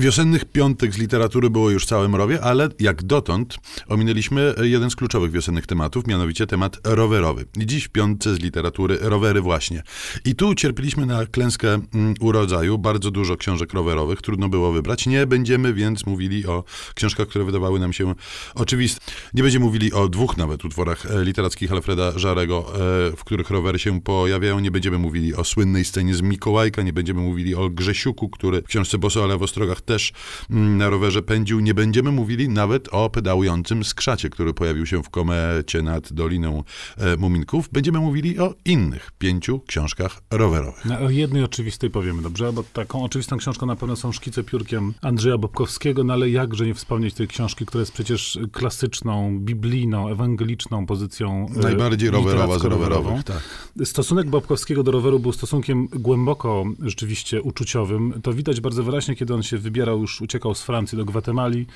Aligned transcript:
Wiosennych 0.00 0.44
piątek 0.44 0.94
z 0.94 0.98
literatury 0.98 1.50
było 1.50 1.70
już 1.70 1.84
w 1.84 1.86
całym 1.86 2.14
rowie, 2.14 2.40
ale 2.40 2.68
jak 2.78 3.02
dotąd 3.02 3.56
ominęliśmy 3.88 4.54
jeden 4.62 4.90
z 4.90 4.96
kluczowych 4.96 5.30
wiosennych 5.30 5.66
tematów, 5.66 6.06
mianowicie 6.06 6.46
temat 6.46 6.78
rowerowy. 6.84 7.44
Dziś 7.56 7.84
w 7.84 7.88
piątce 7.88 8.34
z 8.34 8.38
literatury 8.38 8.98
rowery 9.00 9.40
właśnie. 9.40 9.82
I 10.24 10.34
tu 10.34 10.54
cierpiliśmy 10.54 11.06
na 11.06 11.26
klęskę 11.26 11.68
mm, 11.94 12.14
urodzaju, 12.20 12.78
bardzo 12.78 13.10
dużo 13.10 13.36
książek 13.36 13.72
rowerowych, 13.72 14.22
trudno 14.22 14.48
było 14.48 14.72
wybrać. 14.72 15.06
Nie 15.06 15.26
będziemy 15.26 15.74
więc 15.74 16.06
mówili 16.06 16.46
o 16.46 16.64
książkach, 16.94 17.28
które 17.28 17.44
wydawały 17.44 17.80
nam 17.80 17.92
się 17.92 18.14
oczywiste. 18.54 19.00
Nie 19.34 19.42
będziemy 19.42 19.64
mówili 19.64 19.92
o 19.92 20.08
dwóch 20.08 20.36
nawet 20.36 20.64
utworach 20.64 21.06
e, 21.06 21.24
literackich 21.24 21.72
Alfreda 21.72 22.18
Żarego, 22.18 22.66
e, 22.68 23.16
w 23.16 23.24
których 23.24 23.50
rowery 23.50 23.78
się 23.78 24.00
pojawiają. 24.00 24.60
Nie 24.60 24.70
będziemy 24.70 24.98
mówili 24.98 25.34
o 25.34 25.44
słynnej 25.44 25.84
scenie 25.84 26.14
z 26.14 26.22
Mikołajka, 26.22 26.82
nie 26.82 26.92
będziemy 26.92 27.20
mówili 27.20 27.54
o 27.54 27.70
Grzesiuku, 27.70 28.28
który 28.28 28.62
w 28.62 28.66
książce 28.66 28.98
Boso, 28.98 29.24
ale 29.24 29.38
w 29.38 29.42
Ostrogach 29.42 29.80
też 29.90 30.12
mm, 30.50 30.76
na 30.76 30.90
rowerze 30.90 31.22
pędził. 31.22 31.60
Nie 31.60 31.74
będziemy 31.74 32.12
mówili 32.12 32.48
nawet 32.48 32.88
o 32.92 33.10
pedałującym 33.10 33.84
skrzacie, 33.84 34.30
który 34.30 34.54
pojawił 34.54 34.86
się 34.86 35.02
w 35.02 35.10
komecie 35.10 35.82
nad 35.82 36.12
Doliną 36.12 36.62
e, 36.96 37.16
Muminków. 37.16 37.68
Będziemy 37.72 37.98
mówili 37.98 38.38
o 38.38 38.54
innych 38.64 39.10
pięciu 39.18 39.60
książkach 39.66 40.22
rowerowych. 40.30 40.84
No, 40.84 40.98
o 40.98 41.10
jednej 41.10 41.44
oczywistej 41.44 41.90
powiemy, 41.90 42.22
dobrze? 42.22 42.52
Bo 42.52 42.62
taką 42.62 43.04
oczywistą 43.04 43.36
książką 43.36 43.66
na 43.66 43.76
pewno 43.76 43.96
są 43.96 44.12
Szkice 44.12 44.44
piórkiem 44.44 44.94
Andrzeja 45.02 45.38
Bobkowskiego, 45.38 46.04
no 46.04 46.12
ale 46.12 46.30
jakże 46.30 46.66
nie 46.66 46.74
wspomnieć 46.74 47.14
tej 47.14 47.28
książki, 47.28 47.66
która 47.66 47.80
jest 47.80 47.92
przecież 47.92 48.38
klasyczną, 48.52 49.38
biblijną, 49.38 50.08
ewangeliczną 50.08 50.86
pozycją 50.86 51.46
e, 51.56 51.60
Najbardziej 51.60 52.10
rowerowa 52.10 52.58
z 52.58 52.64
rowerowych, 52.64 53.24
tak. 53.24 53.42
Stosunek 53.84 54.30
Bobkowskiego 54.30 54.82
do 54.82 54.90
roweru 54.90 55.20
był 55.20 55.32
stosunkiem 55.32 55.86
głęboko 55.86 56.64
rzeczywiście 56.82 57.42
uczuciowym. 57.42 58.20
To 58.22 58.32
widać 58.32 58.60
bardzo 58.60 58.82
wyraźnie, 58.82 59.16
kiedy 59.16 59.34
on 59.34 59.42
się 59.42 59.58
wybierał, 59.80 60.00
już 60.00 60.20
uciekał 60.20 60.54
z 60.54 60.62
Francji 60.62 60.98
do 60.98 61.04
Gwatemali 61.04 61.66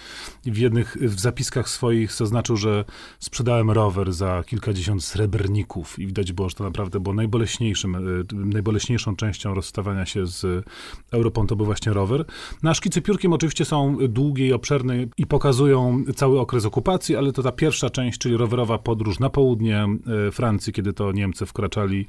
i 0.47 0.53
w 0.53 0.57
jednych 0.57 0.97
w 1.01 1.21
zapiskach 1.21 1.69
swoich 1.69 2.13
zaznaczył, 2.13 2.57
że 2.57 2.85
sprzedałem 3.19 3.71
rower 3.71 4.13
za 4.13 4.43
kilkadziesiąt 4.47 5.05
srebrników 5.05 5.99
i 5.99 6.07
widać 6.07 6.33
było, 6.33 6.49
że 6.49 6.55
to 6.55 6.65
naprawdę 6.65 7.01
było 7.01 7.15
najboleśniejszym, 7.15 7.95
e, 7.95 8.01
najboleśniejszą 8.33 9.17
częścią 9.17 9.55
rozstawania 9.55 10.07
się 10.07 10.27
z 10.27 10.65
Europą 11.13 11.47
to 11.47 11.57
był 11.57 11.67
właśnie 11.67 11.93
rower. 11.93 12.25
Na 12.63 12.75
szkicy 12.75 13.03
piórkiem 13.03 13.33
oczywiście 13.33 13.65
są 13.65 13.97
długie 14.09 14.47
i 14.47 14.53
obszerne 14.53 14.97
i 15.17 15.27
pokazują 15.27 16.05
cały 16.17 16.41
okres 16.41 16.65
okupacji, 16.65 17.17
ale 17.17 17.33
to 17.33 17.43
ta 17.43 17.53
pierwsza 17.53 17.91
część, 17.91 18.19
czyli 18.19 18.37
rowerowa 18.37 18.79
podróż 18.79 19.19
na 19.19 19.31
południe 19.31 19.87
e, 20.29 20.33
Francji, 20.33 20.73
kiedy 20.73 20.93
to 20.93 21.13
Niemcy 21.13 21.47
wkraczali 21.47 22.07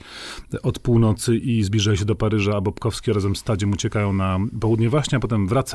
od 0.63 0.79
północy 0.79 1.37
i 1.37 1.63
zbliżali 1.63 1.97
się 1.97 2.05
do 2.05 2.15
Paryża, 2.15 2.55
a 2.55 2.61
Bobkowski 2.61 3.13
razem 3.13 3.35
z 3.35 3.43
Tadziem 3.43 3.71
uciekają 3.71 4.13
na 4.13 4.39
południe 4.59 4.89
właśnie, 4.89 5.15
a 5.17 5.19
potem 5.19 5.47
wracają. 5.47 5.74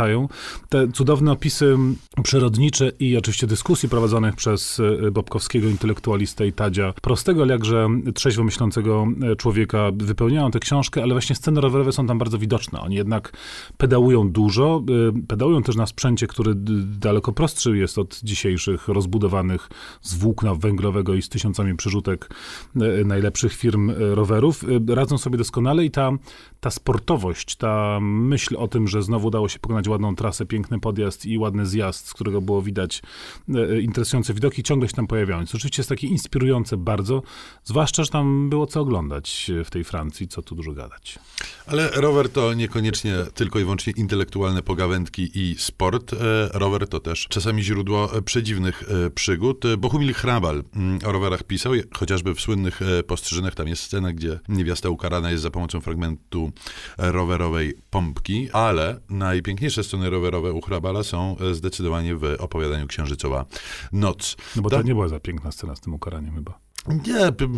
Te 0.69 0.89
cudowne 0.89 1.33
opisy 1.33 1.77
przyrodnicze 2.23 2.93
i 2.98 3.17
oczywiście 3.17 3.47
dyskusji 3.47 3.89
prowadzonych 3.89 4.37
przez 4.37 4.81
e, 5.07 5.11
Bobkowskiego 5.11 5.69
intelektualistę 5.69 6.47
i 6.47 6.53
Tadzia, 6.53 6.95
prostego, 7.03 7.42
ale 7.42 7.53
jakże 7.53 7.89
trzeźwo 8.15 8.45
myślącego 8.45 9.07
e, 9.23 9.37
człowieka, 9.37 9.91
wypełniają 9.97 10.51
tę 10.51 10.59
książkę, 10.59 11.03
ale 11.03 11.15
właśnie 11.15 11.37
sceny 11.37 11.61
rowerowe 11.61 11.92
są 11.92 12.07
tam 12.07 12.19
bardzo 12.19 12.39
widoczne. 12.39 12.81
Oni 12.81 12.97
jednak 12.97 13.33
pedałują 13.77 14.31
dużo, 14.31 14.83
pedałują 15.29 15.62
też 15.62 15.77
na 15.77 15.87
sprzęcie, 15.87 16.27
który 16.27 16.55
daleko 16.85 17.33
prostszy 17.33 17.79
jest 17.79 17.98
od 17.98 18.20
dzisiejszych 18.23 18.89
rozbudowanych 18.89 19.69
z 20.03 20.14
włókna 20.14 20.55
węglowego 20.55 21.14
i 21.14 21.23
z 21.23 21.29
tysiącami 21.29 21.77
przerzutek 21.77 22.31
e, 22.77 23.05
najlepszych 23.05 23.53
firm 23.53 23.91
e, 23.91 23.95
rowerów. 24.14 24.64
E, 24.64 24.95
radzą 24.95 25.19
sobie 25.19 25.39
doskonale 25.39 25.85
i 25.85 25.91
ta, 25.91 26.12
ta 26.61 26.70
sportowość, 26.70 27.57
ta 27.57 27.98
myśl 28.01 28.57
o 28.57 28.69
tym, 28.69 28.89
że 28.89 29.03
znowu 29.03 29.29
udało 29.29 29.48
się 29.48 29.59
pokonać 29.59 29.89
ładną 29.91 30.16
trasę, 30.16 30.46
piękny 30.46 30.80
podjazd 30.80 31.27
i 31.27 31.38
ładny 31.38 31.66
zjazd, 31.66 32.08
z 32.08 32.14
którego 32.14 32.41
było 32.41 32.62
widać 32.62 33.02
interesujące 33.83 34.34
widoki, 34.34 34.62
ciągle 34.62 34.88
się 34.88 34.94
tam 34.94 35.06
pojawiają. 35.06 35.46
To 35.46 35.52
oczywiście 35.55 35.80
jest 35.80 35.88
takie 35.88 36.06
inspirujące 36.06 36.77
bardzo, 36.77 37.22
zwłaszcza, 37.64 38.05
że 38.05 38.11
tam 38.11 38.50
było 38.50 38.67
co 38.67 38.80
oglądać 38.80 39.50
w 39.64 39.70
tej 39.70 39.84
Francji, 39.84 40.29
co 40.29 40.42
tu 40.42 40.55
dużo 40.55 40.73
gadać. 40.73 41.18
Ale 41.67 41.90
rower 41.90 42.29
to 42.29 42.55
niekoniecznie 42.55 43.14
tylko 43.34 43.58
i 43.58 43.62
wyłącznie 43.62 43.92
intelektualne 43.96 44.62
pogawędki 44.62 45.30
i 45.34 45.56
sport. 45.58 46.14
Rower 46.52 46.89
to 46.89 47.00
też 47.00 47.27
czasami 47.29 47.62
źródło 47.62 48.11
przedziwnych 48.24 48.84
przygód. 49.14 49.64
Bohumil 49.79 50.14
Hrabal 50.14 50.64
mm, 50.77 50.98
o 51.06 51.12
rowerach 51.12 51.42
pisał, 51.42 51.73
chociażby 51.95 52.34
w 52.34 52.40
słynnych 52.40 52.80
postrzyżynach 53.06 53.55
tam 53.55 53.68
jest 53.68 53.83
scena, 53.83 54.12
gdzie 54.12 54.40
niewiasta 54.48 54.89
ukarana 54.89 55.30
jest 55.30 55.42
za 55.42 55.50
pomocą 55.50 55.80
fragmentu 55.80 56.52
rowerowej 56.98 57.74
pompki, 57.90 58.50
ale 58.52 59.00
najpiękniejsze 59.11 59.80
sceny 59.83 60.11
rowerowe 60.11 60.52
u 60.52 60.61
Hrabala 60.61 61.02
są 61.02 61.36
zdecydowanie 61.52 62.17
w 62.17 62.24
opowiadaniu 62.39 62.86
Księżycowa 62.86 63.46
Noc. 63.92 64.36
No 64.57 64.63
bo 64.63 64.70
to 64.70 64.83
nie 64.83 64.95
była 64.95 65.08
za 65.08 65.20
piękna 65.20 65.52
scena 65.52 65.77
z 65.77 65.80
tym 65.80 65.95
ukaraniem 65.95 66.35
chyba. 66.35 66.58
Nie, 66.89 67.48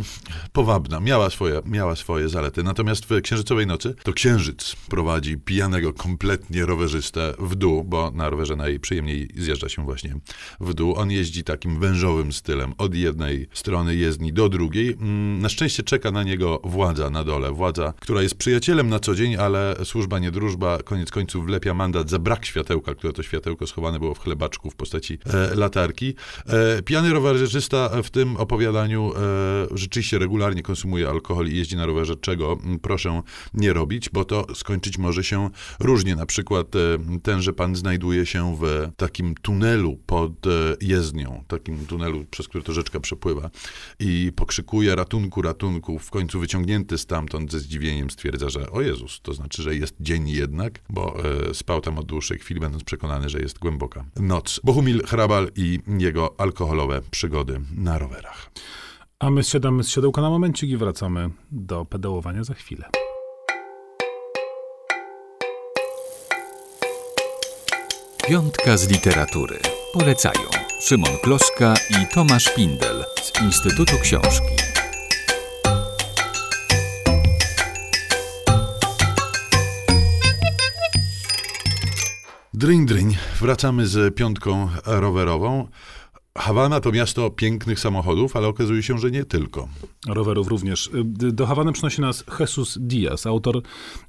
powabna, 0.52 1.00
miała 1.00 1.30
swoje, 1.30 1.60
miała 1.64 1.96
swoje 1.96 2.28
zalety. 2.28 2.62
Natomiast 2.62 3.04
w 3.04 3.20
Księżycowej 3.20 3.66
Nocy 3.66 3.94
to 4.02 4.12
Księżyc 4.12 4.76
prowadzi 4.88 5.36
pijanego 5.36 5.92
kompletnie 5.92 6.66
rowerzystę 6.66 7.34
w 7.38 7.54
dół, 7.54 7.84
bo 7.84 8.10
na 8.10 8.30
rowerze 8.30 8.56
najprzyjemniej 8.56 9.28
zjeżdża 9.36 9.68
się 9.68 9.84
właśnie 9.84 10.14
w 10.60 10.74
dół. 10.74 10.94
On 10.96 11.10
jeździ 11.10 11.44
takim 11.44 11.80
wężowym 11.80 12.32
stylem 12.32 12.74
od 12.78 12.94
jednej 12.94 13.48
strony 13.52 13.96
jezdni 13.96 14.32
do 14.32 14.48
drugiej. 14.48 14.92
Mm, 14.92 15.40
na 15.40 15.48
szczęście 15.48 15.82
czeka 15.82 16.10
na 16.10 16.22
niego 16.22 16.60
władza 16.64 17.10
na 17.10 17.24
dole. 17.24 17.52
Władza, 17.52 17.92
która 18.00 18.22
jest 18.22 18.34
przyjacielem 18.34 18.88
na 18.88 19.00
co 19.00 19.14
dzień, 19.14 19.36
ale 19.36 19.76
służba 19.84 20.18
nie 20.18 20.30
drużba, 20.30 20.78
koniec 20.84 21.10
końców 21.10 21.46
wlepia 21.46 21.74
mandat 21.74 22.10
za 22.10 22.18
brak 22.18 22.46
światełka, 22.46 22.94
które 22.94 23.12
to 23.12 23.22
światełko 23.22 23.66
schowane 23.66 23.98
było 23.98 24.14
w 24.14 24.18
chlebaczku 24.18 24.70
w 24.70 24.76
postaci 24.76 25.18
e, 25.26 25.54
latarki. 25.54 26.14
E, 26.46 26.82
pijany 26.82 27.12
rowerzysta 27.12 28.02
w 28.02 28.10
tym 28.10 28.36
opowiadaniu 28.36 29.11
rzeczywiście 29.74 30.18
regularnie 30.18 30.62
konsumuje 30.62 31.08
alkohol 31.08 31.48
i 31.48 31.56
jeździ 31.56 31.76
na 31.76 31.86
rowerze, 31.86 32.16
czego 32.16 32.58
proszę 32.82 33.22
nie 33.54 33.72
robić, 33.72 34.10
bo 34.10 34.24
to 34.24 34.46
skończyć 34.54 34.98
może 34.98 35.24
się 35.24 35.50
różnie. 35.80 36.16
Na 36.16 36.26
przykład 36.26 36.76
e, 36.76 36.78
tenże 37.22 37.52
pan 37.52 37.76
znajduje 37.76 38.26
się 38.26 38.56
w 38.60 38.88
takim 38.96 39.34
tunelu 39.34 39.98
pod 40.06 40.46
e, 40.46 40.50
jezdnią, 40.80 41.44
takim 41.48 41.86
tunelu, 41.86 42.24
przez 42.30 42.48
który 42.48 42.64
to 42.64 42.72
rzeczka 42.72 43.00
przepływa 43.00 43.50
i 43.98 44.32
pokrzykuje 44.36 44.94
ratunku, 44.94 45.42
ratunku, 45.42 45.98
w 45.98 46.10
końcu 46.10 46.40
wyciągnięty 46.40 46.98
stamtąd 46.98 47.52
ze 47.52 47.60
zdziwieniem 47.60 48.10
stwierdza, 48.10 48.48
że 48.48 48.70
o 48.70 48.80
Jezus, 48.80 49.20
to 49.22 49.34
znaczy, 49.34 49.62
że 49.62 49.76
jest 49.76 49.94
dzień 50.00 50.28
jednak, 50.28 50.80
bo 50.88 51.24
e, 51.50 51.54
spał 51.54 51.80
tam 51.80 51.98
od 51.98 52.06
dłuższej 52.06 52.38
chwili, 52.38 52.60
będąc 52.60 52.84
przekonany, 52.84 53.28
że 53.28 53.38
jest 53.38 53.58
głęboka 53.58 54.04
noc. 54.16 54.60
Bohumil 54.64 55.02
Hrabal 55.06 55.50
i 55.56 55.78
jego 55.98 56.40
alkoholowe 56.40 57.02
przygody 57.10 57.60
na 57.76 57.98
rowerach. 57.98 58.50
A 59.22 59.30
my 59.30 59.42
siadamy 59.42 59.84
z 59.84 59.88
siodełka 59.88 60.22
na 60.22 60.30
momencik 60.30 60.70
i 60.70 60.76
wracamy 60.76 61.30
do 61.52 61.84
pedałowania 61.84 62.44
za 62.44 62.54
chwilę. 62.54 62.88
Piątka 68.28 68.76
z 68.76 68.88
literatury. 68.88 69.58
Polecają 69.92 70.48
Szymon 70.80 71.18
Kloszka 71.22 71.74
i 71.90 72.14
Tomasz 72.14 72.54
Pindel 72.54 73.04
z 73.22 73.42
Instytutu 73.42 73.98
Książki. 74.02 74.54
Dryń, 82.54 82.86
dryń. 82.86 83.16
Wracamy 83.40 83.86
z 83.86 84.14
piątką 84.14 84.68
rowerową. 84.84 85.68
Hawana 86.38 86.80
to 86.80 86.92
miasto 86.92 87.30
pięknych 87.30 87.80
samochodów, 87.80 88.36
ale 88.36 88.48
okazuje 88.48 88.82
się, 88.82 88.98
że 88.98 89.10
nie 89.10 89.24
tylko. 89.24 89.68
Rowerów 90.08 90.48
również. 90.48 90.90
Do 91.14 91.46
Hawany 91.46 91.72
przynosi 91.72 92.00
nas 92.00 92.24
Jesus 92.40 92.78
Diaz, 92.80 93.26
autor 93.26 93.62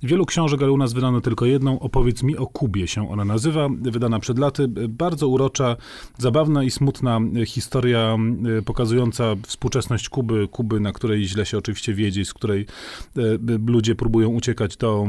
wielu 0.03 0.25
książek, 0.25 0.61
ale 0.61 0.71
u 0.71 0.77
nas 0.77 0.93
wydano 0.93 1.21
tylko 1.21 1.45
jedną. 1.45 1.79
Opowiedz 1.79 2.23
mi 2.23 2.37
o 2.37 2.47
Kubie 2.47 2.87
się 2.87 3.09
ona 3.09 3.25
nazywa, 3.25 3.69
wydana 3.81 4.19
przed 4.19 4.39
laty. 4.39 4.67
Bardzo 4.89 5.27
urocza, 5.27 5.75
zabawna 6.17 6.63
i 6.63 6.71
smutna 6.71 7.19
historia 7.45 8.17
pokazująca 8.65 9.35
współczesność 9.47 10.09
Kuby, 10.09 10.47
Kuby, 10.47 10.79
na 10.79 10.91
której 10.91 11.25
źle 11.25 11.45
się 11.45 11.57
oczywiście 11.57 11.93
wiedzie, 11.93 12.25
z 12.25 12.33
której 12.33 12.65
e, 13.17 13.21
ludzie 13.67 13.95
próbują 13.95 14.29
uciekać 14.29 14.77
do 14.77 15.07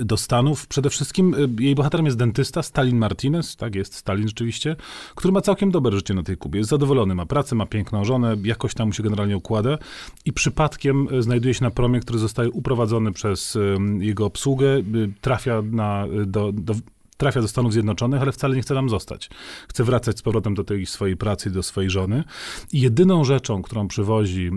do 0.00 0.16
Stanów. 0.16 0.66
Przede 0.66 0.90
wszystkim 0.90 1.34
e, 1.34 1.62
jej 1.62 1.74
bohaterem 1.74 2.06
jest 2.06 2.18
dentysta 2.18 2.62
Stalin 2.62 2.96
Martinez, 2.96 3.56
tak 3.56 3.74
jest, 3.74 3.94
Stalin 3.94 4.28
rzeczywiście, 4.28 4.76
który 5.14 5.32
ma 5.32 5.40
całkiem 5.40 5.70
dobre 5.70 5.96
życie 5.96 6.14
na 6.14 6.22
tej 6.22 6.36
Kubie. 6.36 6.58
Jest 6.58 6.70
zadowolony, 6.70 7.14
ma 7.14 7.26
pracę, 7.26 7.54
ma 7.54 7.66
piękną 7.66 8.04
żonę, 8.04 8.36
jakoś 8.44 8.74
tam 8.74 8.88
mu 8.88 8.92
się 8.92 9.02
generalnie 9.02 9.36
układa 9.36 9.78
i 10.24 10.32
przypadkiem 10.32 11.08
e, 11.12 11.22
znajduje 11.22 11.54
się 11.54 11.64
na 11.64 11.70
promie, 11.70 12.00
który 12.00 12.18
zostaje 12.18 12.50
uprowadzony 12.50 13.12
przez 13.12 13.58
jego 13.98 14.26
obsługę, 14.26 14.82
trafia 15.20 15.62
na, 15.62 16.06
do, 16.26 16.52
do 16.52 16.74
trafia 17.20 17.40
do 17.40 17.48
Stanów 17.48 17.72
Zjednoczonych, 17.72 18.22
ale 18.22 18.32
wcale 18.32 18.56
nie 18.56 18.62
chce 18.62 18.74
tam 18.74 18.88
zostać. 18.88 19.30
Chce 19.68 19.84
wracać 19.84 20.18
z 20.18 20.22
powrotem 20.22 20.54
do 20.54 20.64
tej 20.64 20.86
swojej 20.86 21.16
pracy, 21.16 21.50
do 21.50 21.62
swojej 21.62 21.90
żony. 21.90 22.24
I 22.72 22.80
jedyną 22.80 23.24
rzeczą, 23.24 23.62
którą 23.62 23.88
przywozi 23.88 24.46
e, 24.48 24.50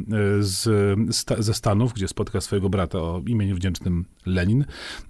z, 0.44 0.70
ze 1.40 1.54
Stanów, 1.54 1.94
gdzie 1.94 2.08
spotyka 2.08 2.42
swojego 2.42 2.70
brata 2.70 3.00
o 3.00 3.22
imieniu 3.28 3.56
wdzięcznym 3.56 4.06
Lenin, 4.26 4.66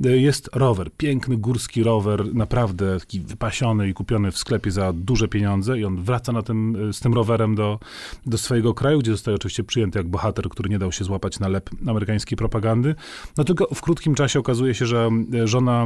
e, 0.06 0.18
jest 0.18 0.50
rower. 0.54 0.92
Piękny 0.98 1.38
górski 1.38 1.84
rower, 1.84 2.36
naprawdę 2.36 3.00
taki 3.00 3.20
wypasiony 3.20 3.90
i 3.90 3.94
kupiony 3.94 4.32
w 4.32 4.38
sklepie 4.38 4.72
za 4.72 4.94
duże 4.94 5.28
pieniądze 5.28 5.80
i 5.80 5.86
on 5.86 6.04
wraca 6.04 6.32
na 6.32 6.42
tym, 6.42 6.90
e, 6.90 6.94
z 6.94 7.00
tym 7.00 7.14
rowerem 7.14 7.56
do, 7.56 7.80
do 8.26 8.38
swojego 8.38 8.74
kraju, 8.74 9.00
gdzie 9.00 9.12
zostaje 9.12 9.36
oczywiście 9.36 9.64
przyjęty 9.64 10.00
jak 10.00 10.08
bohater, 10.08 10.50
który 10.50 10.70
nie 10.70 10.80
dał 10.80 10.92
się 10.92 11.04
złapać 11.04 11.40
na 11.40 11.48
lep 11.48 11.70
amerykańskiej 11.88 12.38
propagandy. 12.38 12.96
No 13.38 13.44
tylko 13.44 13.68
w 13.76 13.82
krótkim 13.82 14.16
czasie 14.16 14.40
okazuje 14.40 14.74
się, 14.74 14.86
że 14.86 15.10
żona 15.46 15.86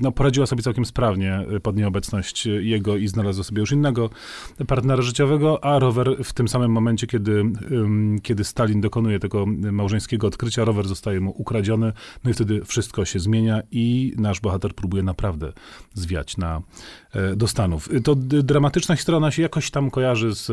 no, 0.00 0.12
poradziła 0.12 0.46
sobie 0.46 0.62
całkiem 0.62 0.84
sprawnie 0.98 1.44
pod 1.62 1.76
nieobecność 1.76 2.46
jego 2.46 2.96
i 2.96 3.08
znalazła 3.08 3.44
sobie 3.44 3.60
już 3.60 3.72
innego 3.72 4.10
partnera 4.66 5.02
życiowego, 5.02 5.64
a 5.64 5.78
rower 5.78 6.24
w 6.24 6.32
tym 6.32 6.48
samym 6.48 6.72
momencie, 6.72 7.06
kiedy, 7.06 7.44
kiedy 8.22 8.44
Stalin 8.44 8.80
dokonuje 8.80 9.18
tego 9.18 9.46
małżeńskiego 9.46 10.26
odkrycia, 10.26 10.64
rower 10.64 10.88
zostaje 10.88 11.20
mu 11.20 11.30
ukradziony, 11.30 11.92
no 12.24 12.30
i 12.30 12.34
wtedy 12.34 12.64
wszystko 12.64 13.04
się 13.04 13.18
zmienia 13.18 13.62
i 13.70 14.14
nasz 14.16 14.40
bohater 14.40 14.74
próbuje 14.74 15.02
naprawdę 15.02 15.52
zwiać 15.94 16.36
na, 16.36 16.62
e, 17.12 17.36
do 17.36 17.48
Stanów. 17.48 17.88
To 18.04 18.14
dramatyczna 18.14 18.96
historia 18.96 19.30
się 19.30 19.42
jakoś 19.42 19.70
tam 19.70 19.90
kojarzy 19.90 20.34
z 20.34 20.50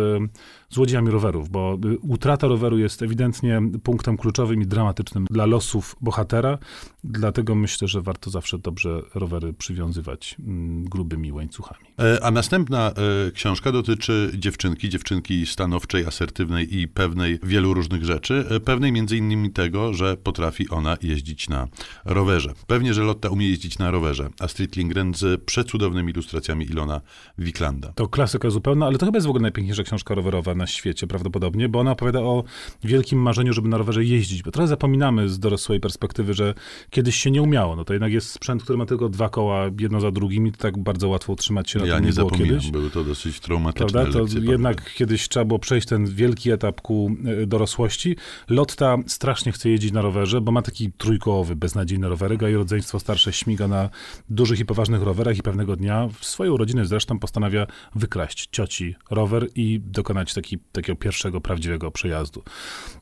złodziejami 0.70 1.12
rowerów, 1.12 1.50
bo 1.50 1.78
y, 1.86 1.98
utrata 2.00 2.48
roweru 2.48 2.78
jest 2.78 3.02
ewidentnie 3.02 3.62
punktem 3.84 4.18
kluczowym 4.18 4.62
i 4.62 4.66
dramatycznym 4.66 5.26
dla 5.30 5.46
losów 5.46 5.96
bohatera, 6.02 6.58
dlatego 7.04 7.56
myślę, 7.56 7.88
że 7.88 8.02
warto 8.02 8.30
zawsze 8.30 8.60
dobrze 8.60 9.02
rowery 9.16 9.54
przywiązywać 9.54 10.35
mm, 10.40 10.86
grubymi 10.86 11.32
łańcuchami. 11.32 11.86
E, 12.00 12.24
a 12.24 12.32
następna 12.32 12.92
e, 13.28 13.32
książka 13.32 13.72
dotyczy 13.72 14.32
dziewczynki, 14.34 14.90
dziewczynki 14.90 15.46
stanowczej, 15.46 16.06
asertywnej 16.06 16.78
i 16.78 16.88
pewnej 16.88 17.40
wielu 17.44 17.74
różnych 17.74 18.06
rzeczy, 18.06 18.46
e, 18.50 18.60
pewnej 18.60 18.92
między 18.92 19.18
innymi 19.18 19.52
tego, 19.52 19.94
że 19.94 20.18
potrafi 20.18 20.70
ona 20.70 20.98
jeździć 21.02 21.50
na 21.50 21.68
rowerze. 22.06 22.54
Pewnie, 22.68 22.94
że 22.94 23.04
Lotta 23.04 23.30
umie 23.30 23.50
jeździć 23.50 23.80
na 23.80 23.92
rowerze, 23.92 24.30
a 24.40 24.48
Street 24.48 24.76
Lindgren 24.76 25.14
z 25.14 25.44
przecudownymi 25.44 26.12
ilustracjami 26.12 26.66
Ilona 26.66 27.02
Wiklanda. 27.38 27.94
To 27.96 28.08
klasyka 28.08 28.50
zupełna, 28.50 28.86
ale 28.86 28.98
to 28.98 29.06
chyba 29.06 29.18
jest 29.18 29.28
w 29.28 29.30
ogóle 29.30 29.42
najpiękniejsza 29.42 29.84
książka 29.84 30.16
rowerowa 30.16 30.56
na 30.56 30.68
świecie 30.68 31.08
prawdopodobnie, 31.08 31.70
bo 31.70 31.80
ona 31.80 31.92
opowiada 31.92 32.20
o 32.20 32.44
wielkim 32.84 33.22
marzeniu, 33.22 33.54
żeby 33.54 33.70
na 33.70 33.78
rowerze 33.78 34.04
jeździć, 34.04 34.44
bo 34.44 34.52
trochę 34.52 34.68
zapominamy 34.68 35.30
z 35.30 35.40
dorosłej 35.40 35.80
perspektywy, 35.80 36.34
że 36.34 36.54
kiedyś 36.90 37.16
się 37.16 37.32
nie 37.32 37.42
umiało. 37.42 37.76
No 37.76 37.86
to 37.86 37.94
jednak 37.94 38.12
jest 38.12 38.32
sprzęt, 38.32 38.64
który 38.64 38.78
ma 38.78 38.86
tylko 38.86 39.10
dwa 39.10 39.30
koła, 39.30 39.66
jedno 39.80 40.00
za 40.00 40.12
drugim 40.12 40.25
i 40.31 40.51
to 40.51 40.57
tak 40.57 40.77
bardzo 40.77 41.10
łatwo 41.10 41.33
utrzymać 41.33 41.69
się 41.69 41.80
na 41.80 41.86
ja 41.86 41.95
tym 41.95 42.04
nie, 42.04 42.10
nie 42.10 42.16
było 42.16 42.30
kiedyś. 42.30 42.72
były 42.72 42.89
to 42.89 43.04
dosyć 43.04 43.39
traumatyczne 43.39 43.88
Prawda? 43.88 44.12
To 44.12 44.19
lekcje, 44.19 44.39
jednak 44.39 44.75
pamiętam. 44.75 44.95
kiedyś 44.95 45.30
trzeba 45.30 45.45
było 45.45 45.60
przejść 45.60 45.88
ten 45.88 46.06
wielki 46.06 46.51
etap 46.51 46.81
ku 46.81 47.16
e, 47.44 47.45
dorosłości. 47.45 48.16
Lotta 48.50 48.98
strasznie 49.07 49.51
chce 49.51 49.69
jeździć 49.69 49.92
na 49.92 50.01
rowerze, 50.01 50.42
bo 50.42 50.51
ma 50.51 50.62
taki 50.62 50.92
trójkołowy, 50.92 51.56
beznadziejny 51.56 52.10
rowerek, 52.10 52.44
a 52.44 52.48
jej 52.48 52.57
rodzeństwo 52.57 53.00
starsze 53.00 53.33
śmiga 53.33 53.68
na 53.68 53.89
dużych 54.30 54.60
i 54.60 54.66
poważnych 54.66 55.01
rowerach 55.01 55.38
i 55.38 55.42
pewnego 55.42 55.75
dnia 55.75 56.07
w 56.19 56.25
swojej 56.25 56.54
urodziny 56.54 56.86
zresztą 56.86 57.19
postanawia 57.19 57.68
wykraść 57.95 58.48
cioci 58.51 58.95
rower 59.12 59.48
i 59.56 59.81
dokonać 59.86 60.33
taki, 60.33 60.57
takiego 60.72 60.95
pierwszego 60.95 61.42
prawdziwego 61.42 61.92
przejazdu. 61.92 62.44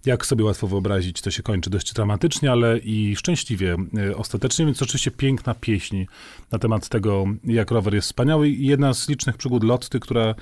Jak 0.06 0.26
sobie 0.26 0.44
łatwo 0.44 0.68
wyobrazić, 0.68 1.22
to 1.22 1.32
się 1.32 1.44
kończy 1.44 1.70
dość 1.70 1.94
dramatycznie, 1.94 2.52
ale 2.52 2.78
i 2.78 3.16
szczęśliwie 3.16 3.78
e, 3.98 4.18
ostatecznie, 4.18 4.66
więc 4.66 4.82
oczywiście 4.82 5.12
piękna 5.12 5.54
pieśń 5.54 6.06
na 6.52 6.60
temat 6.60 6.90
tego, 6.90 7.03
jak 7.44 7.72
rower 7.72 7.94
jest 7.94 8.08
wspaniały 8.08 8.50
i 8.50 8.68
jedna 8.68 8.94
z 8.94 9.10
licznych 9.10 9.38
przygód 9.38 9.64
Lotty, 9.64 10.00
która 10.00 10.36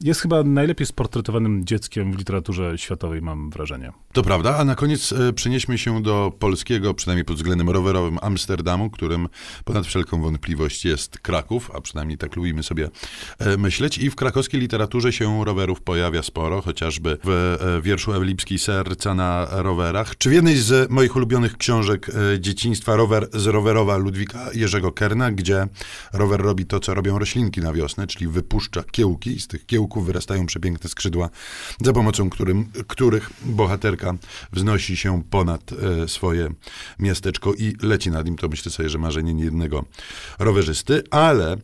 jest 0.00 0.20
chyba 0.20 0.42
najlepiej 0.42 0.86
sportretowanym 0.86 1.64
dzieckiem 1.64 2.12
w 2.12 2.18
literaturze 2.18 2.78
światowej, 2.78 3.22
mam 3.22 3.50
wrażenie. 3.50 3.92
To 4.12 4.22
prawda, 4.22 4.56
a 4.56 4.64
na 4.64 4.74
koniec 4.74 5.12
e, 5.12 5.32
przenieśmy 5.32 5.78
się 5.78 6.02
do 6.02 6.32
polskiego, 6.38 6.94
przynajmniej 6.94 7.24
pod 7.24 7.36
względem 7.36 7.70
rowerowym, 7.70 8.18
Amsterdamu, 8.22 8.90
którym 8.90 9.28
ponad 9.64 9.86
wszelką 9.86 10.22
wątpliwość 10.22 10.84
jest 10.84 11.18
Kraków, 11.18 11.70
a 11.74 11.80
przynajmniej 11.80 12.18
tak 12.18 12.36
lubimy 12.36 12.62
sobie 12.62 12.90
e, 13.38 13.56
myśleć. 13.56 13.98
I 13.98 14.10
w 14.10 14.14
krakowskiej 14.14 14.60
literaturze 14.60 15.12
się 15.12 15.44
rowerów 15.44 15.80
pojawia 15.80 16.22
sporo, 16.22 16.62
chociażby 16.62 17.18
w 17.24 17.56
e, 17.60 17.82
wierszu 17.82 18.12
Ewlipskiej 18.12 18.58
Serca 18.58 19.14
na 19.14 19.46
rowerach, 19.50 20.18
czy 20.18 20.30
w 20.30 20.32
jednej 20.32 20.56
z 20.56 20.90
moich 20.90 21.16
ulubionych 21.16 21.56
książek 21.56 22.10
dzieciństwa 22.40 22.96
Rower 22.96 23.28
z 23.32 23.46
rowerowa 23.46 23.96
Ludwika 23.96 24.40
Jerzego 24.54 24.92
Kerna, 24.92 25.32
gdzie 25.32 25.66
rower 26.12 26.40
robi 26.40 26.66
to, 26.66 26.80
co 26.80 26.94
robią 26.94 27.18
roślinki 27.18 27.60
na 27.60 27.72
wiosnę, 27.72 28.06
czyli 28.06 28.28
wypuszcza 28.28 28.82
kiełki 28.82 29.30
i 29.30 29.40
z 29.40 29.46
tych 29.46 29.66
kiełków 29.66 30.06
wyrastają 30.06 30.46
przepiękne 30.46 30.90
skrzydła, 30.90 31.30
za 31.80 31.92
pomocą 31.92 32.30
którym, 32.30 32.64
których 32.88 33.30
bohaterka 33.44 34.14
wznosi 34.52 34.96
się 34.96 35.22
ponad 35.30 35.70
e, 35.72 36.08
swoje 36.08 36.50
miasteczko 36.98 37.54
i 37.54 37.72
leci 37.82 38.10
nad 38.10 38.26
nim. 38.26 38.36
To 38.36 38.48
myślę 38.48 38.72
sobie, 38.72 38.88
że 38.88 38.98
marzenie 38.98 39.34
niejednego 39.34 39.84
rowerzysty, 40.38 41.02
ale 41.10 41.56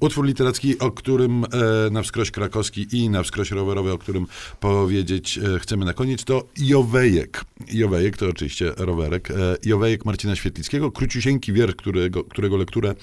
utwór 0.00 0.26
literacki, 0.26 0.78
o 0.78 0.90
którym 0.90 1.44
e, 1.44 1.48
na 1.90 2.02
wskroś 2.02 2.30
krakowski 2.30 2.86
i 2.92 3.10
na 3.10 3.22
wskroś 3.22 3.50
rowerowy, 3.50 3.92
o 3.92 3.98
którym 3.98 4.26
powiedzieć 4.60 5.38
e, 5.38 5.58
chcemy 5.58 5.84
na 5.84 5.94
koniec, 5.94 6.24
to 6.24 6.48
Jowejek. 6.58 7.44
Jowejek 7.72 8.16
to 8.16 8.26
oczywiście 8.28 8.72
rowerek. 8.76 9.30
E, 9.30 9.34
Jowejek 9.64 10.04
Marcina 10.04 10.36
Świetlickiego, 10.36 10.92
króciusieńki 10.92 11.52
wiersz, 11.52 11.74
którego, 11.74 12.24
którego 12.24 12.56
lekturę 12.56 12.94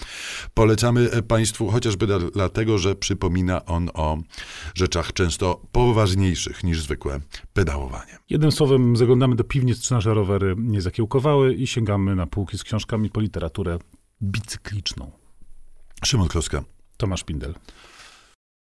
polecamy 0.83 1.12
e, 1.12 1.21
Państwu, 1.21 1.68
chociażby 1.69 2.07
dla- 2.07 2.19
dlatego, 2.19 2.77
że 2.77 2.95
przypomina 2.95 3.65
on 3.65 3.89
o 3.94 4.18
rzeczach 4.75 5.13
często 5.13 5.62
poważniejszych 5.71 6.63
niż 6.63 6.81
zwykłe 6.81 7.19
pedałowanie. 7.53 8.18
Jednym 8.30 8.51
słowem, 8.51 8.97
zaglądamy 8.97 9.35
do 9.35 9.44
piwnic, 9.44 9.81
czy 9.81 9.94
nasze 9.94 10.13
rowery 10.13 10.56
nie 10.57 10.81
zakiełkowały 10.81 11.53
i 11.53 11.68
sięgamy 11.68 12.15
na 12.15 12.27
półki 12.27 12.57
z 12.57 12.63
książkami 12.63 13.09
po 13.09 13.21
literaturę 13.21 13.80
bicykliczną. 14.24 15.12
Szymon 16.06 16.27
Kloska. 16.27 16.63
Tomasz 16.97 17.24
Pindel. 17.24 17.53